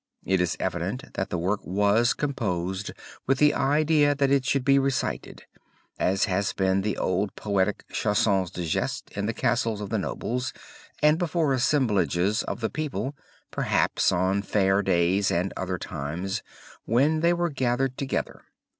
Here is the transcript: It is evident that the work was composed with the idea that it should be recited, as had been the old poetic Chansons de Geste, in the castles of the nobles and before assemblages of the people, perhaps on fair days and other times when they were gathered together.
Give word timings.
It 0.25 0.41
is 0.41 0.57
evident 0.59 1.13
that 1.13 1.29
the 1.29 1.37
work 1.37 1.59
was 1.63 2.15
composed 2.15 2.89
with 3.27 3.37
the 3.37 3.53
idea 3.53 4.15
that 4.15 4.31
it 4.31 4.45
should 4.47 4.65
be 4.65 4.79
recited, 4.79 5.43
as 5.99 6.25
had 6.25 6.51
been 6.57 6.81
the 6.81 6.97
old 6.97 7.35
poetic 7.35 7.87
Chansons 7.89 8.49
de 8.49 8.65
Geste, 8.65 9.11
in 9.11 9.27
the 9.27 9.31
castles 9.33 9.79
of 9.79 9.91
the 9.91 9.99
nobles 9.99 10.53
and 11.03 11.19
before 11.19 11.53
assemblages 11.53 12.41
of 12.41 12.61
the 12.61 12.69
people, 12.71 13.15
perhaps 13.51 14.11
on 14.11 14.41
fair 14.41 14.81
days 14.81 15.29
and 15.29 15.53
other 15.55 15.77
times 15.77 16.41
when 16.85 17.19
they 17.19 17.31
were 17.31 17.51
gathered 17.51 17.95
together. 17.95 18.41